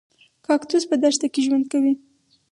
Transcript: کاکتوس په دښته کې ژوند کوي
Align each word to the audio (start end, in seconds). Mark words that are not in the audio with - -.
کاکتوس 0.45 0.83
په 0.89 0.95
دښته 1.01 1.27
کې 1.33 1.41
ژوند 1.45 1.65
کوي 1.71 1.93